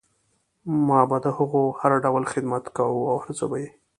[0.87, 3.69] ما به د هغو هر ډول خدمت کوه او هر څه به یې